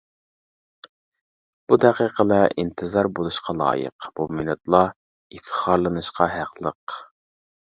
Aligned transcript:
بۇ 1.71 1.77
دەقىقىلەر 1.83 2.55
ئىنتىزار 2.63 3.09
بولۇشقا 3.19 3.55
لايىق، 3.59 4.09
بۇ 4.21 4.27
مىنۇتلار 4.39 4.91
ئىپتىخارلىنىشقا 5.37 6.31
ھەقلىق! 6.39 6.99